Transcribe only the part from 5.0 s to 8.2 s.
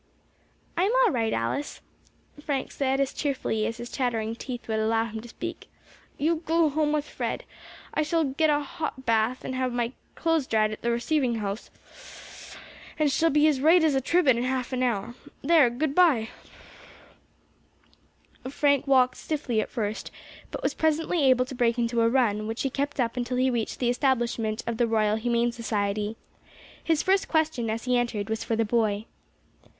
him to speak. "You go home with Fred; I